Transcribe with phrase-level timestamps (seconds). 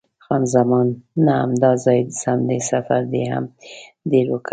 [0.25, 0.87] خان زمان:
[1.25, 3.45] نه، همدا ځای سم دی، سفر دې هم
[4.11, 4.49] ډېر وکړ.